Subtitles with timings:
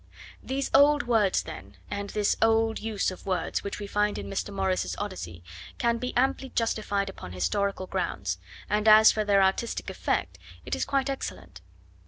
[0.41, 4.51] These old words, then, and this old use of words which we find in Mr.
[4.51, 5.43] Morris's Odyssey
[5.77, 10.85] can be amply justified upon historical grounds, and as for their artistic effect, it is
[10.85, 11.61] quite excellent.